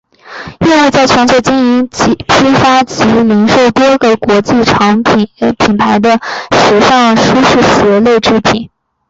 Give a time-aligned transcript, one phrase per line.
[0.65, 4.51] 业务在全球经营批发及零售多个国际
[5.59, 6.19] 品牌的
[6.53, 8.67] 时尚舒适鞋类产品。